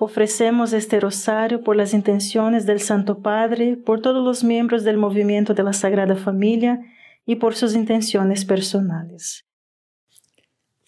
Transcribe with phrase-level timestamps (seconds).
[0.00, 5.54] Ofrecemos este rosario por las intenciones del Santo Padre, por todos los miembros del movimiento
[5.54, 6.80] de la Sagrada Familia
[7.24, 9.46] y por sus intenciones personales.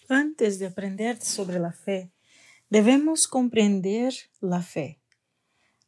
[0.09, 2.11] Antes de aprender sobre la fe,
[2.69, 4.99] debemos comprender la fe.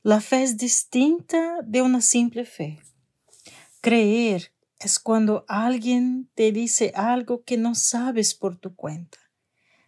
[0.02, 2.80] La fe es distinta de una simple fe.
[3.82, 9.20] Creer es cuando alguien te dice algo que no sabes por tu cuenta,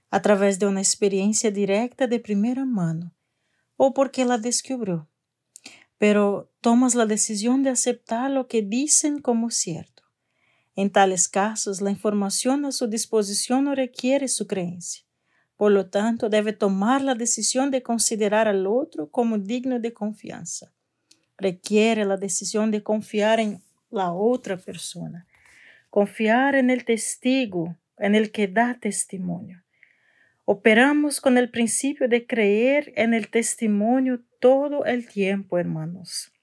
[0.10, 3.14] a través de una experiencia directa de primera mano
[3.84, 5.08] o porque la descubrió,
[5.98, 10.04] pero tomas la decisión de aceptar lo que dicen como cierto.
[10.76, 15.04] En tales casos, la información a su disposición no requiere su creencia.
[15.58, 20.72] Por lo tanto, debe tomar la decisión de considerar al otro como digno de confianza.
[21.36, 25.26] Requiere la decisión de confiar en la otra persona,
[25.90, 29.64] confiar en el testigo, en el que da testimonio.
[30.54, 36.34] Operamos con el principio de creer en el testimonio todo el tiempo, hermanos.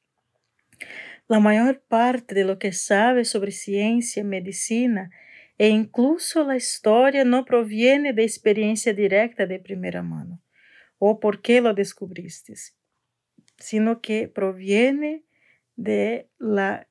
[1.27, 5.11] La mayor parte de lo que sabe sobre ciencia, medicina
[5.59, 10.43] e incluso la historia no proviene de experiencia directa de primera mano
[10.97, 12.55] o porque lo descubriste,
[13.59, 15.27] sino que proviene
[15.77, 16.89] de la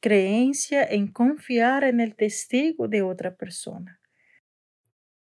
[0.00, 4.00] creencia en confiar en el testigo de otra persona.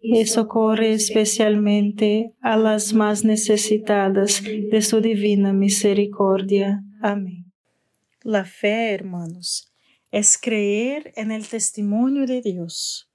[0.00, 6.82] y socorre especialmente a las más necesitadas de su divina misericordia.
[7.02, 7.52] Amén.
[8.22, 9.72] La fe, hermanos,
[10.10, 13.10] es creer en el testimonio de Dios.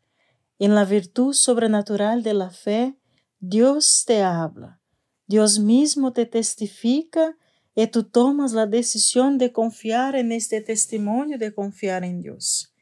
[0.60, 2.96] En la virtud sobrenatural de la fe,
[3.40, 4.80] Dios te habla,
[5.28, 7.36] Dios mismo te testifica
[7.76, 12.74] y tú tomas la decisión de confiar en este testimonio, de confiar en Dios.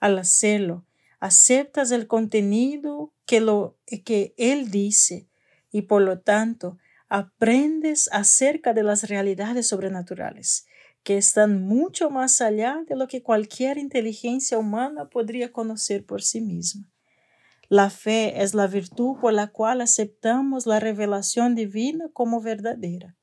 [0.00, 0.86] Al hacerlo,
[1.20, 5.26] aceptas el contenido que, lo, que Él dice
[5.70, 6.76] y por lo tanto
[7.08, 10.66] aprendes acerca de las realidades sobrenaturales
[11.02, 16.42] que están mucho más allá de lo que cualquier inteligencia humana podría conocer por sí
[16.42, 16.92] misma.
[17.70, 23.16] La fe es la virtud por la cual aceptamos la revelación divina como verdadera.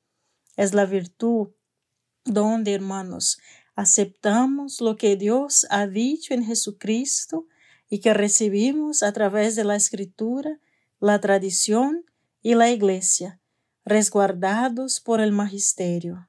[0.56, 1.50] Es la virtud
[2.24, 3.38] donde, hermanos,
[3.76, 7.46] aceptamos lo que Dios ha dicho en Jesucristo
[7.90, 10.60] y que recibimos a través de la escritura,
[11.00, 12.04] la tradición
[12.40, 13.40] y la iglesia,
[13.84, 16.28] resguardados por el magisterio.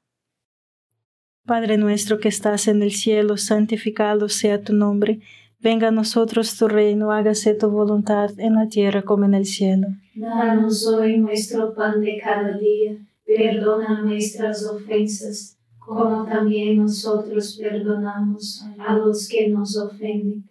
[1.46, 5.22] Padre nuestro que estás en el cielo, santificado sea tu nombre,
[5.60, 9.88] venga a nosotros tu reino, hágase tu voluntad en la tierra como en el cielo.
[10.16, 18.96] Danos hoy nuestro pan de cada día, perdona nuestras ofensas, como también nosotros perdonamos a
[18.96, 20.51] los que nos ofenden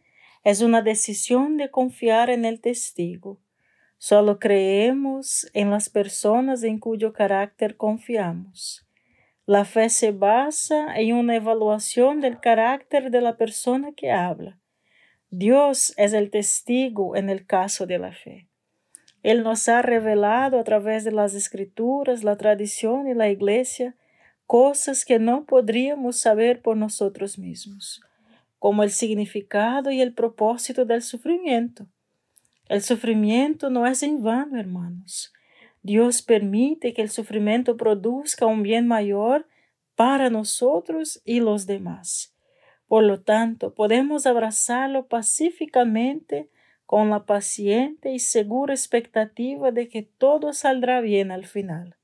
[0.43, 3.39] es una decisión de confiar en el testigo.
[3.97, 8.87] Solo creemos en las personas en cuyo carácter confiamos.
[9.45, 14.59] La fe se basa en una evaluación del carácter de la persona que habla.
[15.29, 18.47] Dios es el testigo en el caso de la fe.
[19.21, 23.95] Él nos ha revelado a través de las escrituras, la tradición y la iglesia
[24.47, 28.01] cosas que no podríamos saber por nosotros mismos
[28.61, 31.87] como el significado y el propósito del sufrimiento.
[32.69, 35.33] El sufrimiento no es en vano, hermanos.
[35.81, 39.47] Dios permite que el sufrimiento produzca un bien mayor
[39.95, 42.35] para nosotros y los demás.
[42.85, 46.47] Por lo tanto, podemos abrazarlo pacíficamente
[46.85, 51.95] con la paciente y segura expectativa de que todo saldrá bien al final.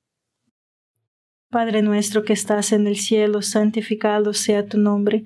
[1.51, 5.25] Padre nuestro que estás en el cielo, santificado sea tu nombre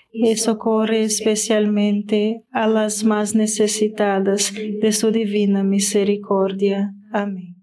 [0.11, 6.93] y socorre especialmente a las más necesitadas de su divina misericordia.
[7.11, 7.55] Amén.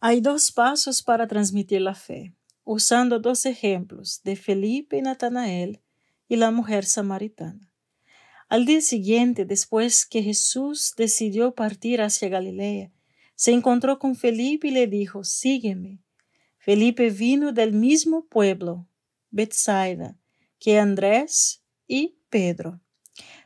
[0.00, 2.32] Hay dos pasos para transmitir la fe,
[2.64, 5.80] usando dos ejemplos de Felipe y Natanael
[6.26, 7.70] y la mujer samaritana.
[8.48, 12.90] Al día siguiente, después que Jesús decidió partir hacia Galilea,
[13.34, 16.00] se encontró con Felipe y le dijo, sígueme.
[16.58, 18.86] Felipe vino del mismo pueblo,
[19.30, 20.19] Bethsaida,
[20.60, 22.80] que Andrés y Pedro.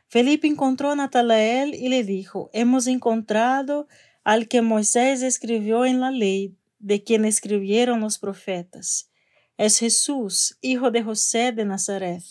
[0.07, 3.87] Felipe encontró a Natanael y le dijo, hemos encontrado
[4.23, 9.09] al que Moisés escribió en la ley, de quien escribieron los profetas.
[9.57, 12.23] Es Jesús, hijo de José de Nazaret.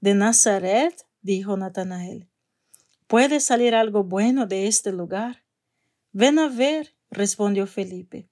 [0.00, 1.06] ¿De Nazaret?
[1.20, 2.28] dijo Natanael.
[3.06, 5.44] ¿Puede salir algo bueno de este lugar?
[6.12, 8.28] Ven a ver, respondió Felipe.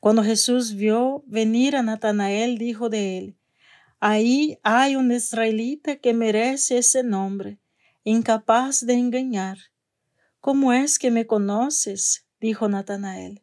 [0.00, 3.37] Cuando Jesús vio venir a Natanael, dijo de él,
[4.00, 7.58] Ahí hay un israelita que merece ese nombre,
[8.04, 9.58] incapaz de engañar.
[10.40, 12.24] ¿Cómo es que me conoces?
[12.40, 13.42] dijo Natanael.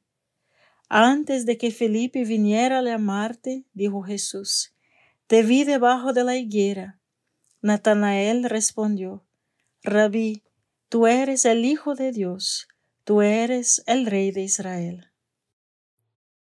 [0.87, 4.73] Antes de que Felipe viniera a llamarte, dijo Jesús,
[5.27, 6.99] te vi debajo de la higuera.
[7.61, 9.25] Natanael respondió,
[9.83, 10.43] Rabí,
[10.87, 12.67] tú eres el Hijo de Dios,
[13.03, 15.11] tú eres el Rey de Israel.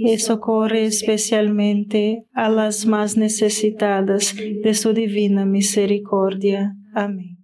[0.00, 6.76] y socorre especialmente a las más necesitadas de su divina misericordia.
[6.94, 7.38] Amén.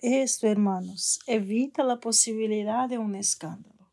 [0.00, 3.90] Esto, hermanos, evita la posibilidad de un escándalo.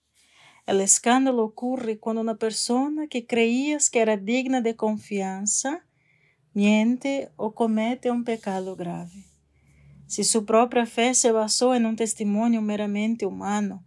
[0.67, 5.85] El escándalo ocurre cuando una persona que creías que era digna de confianza
[6.53, 9.25] miente o comete un pecado grave.
[10.05, 13.85] Si su propia fe se basó en un testimonio meramente humano,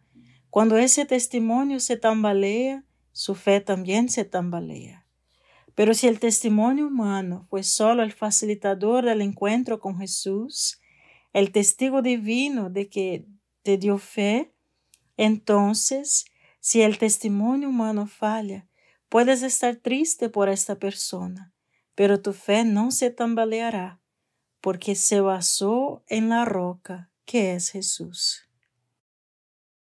[0.50, 5.06] cuando ese testimonio se tambalea, su fe también se tambalea.
[5.74, 10.80] Pero si el testimonio humano fue solo el facilitador del encuentro con Jesús,
[11.32, 13.26] el testigo divino de que
[13.62, 14.52] te dio fe,
[15.16, 16.24] entonces,
[16.60, 18.66] si el testimonio humano falla,
[19.08, 21.52] puedes estar triste por esta persona,
[21.94, 24.00] pero tu fe no se tambaleará,
[24.60, 28.49] porque se basó en la roca que es Jesús.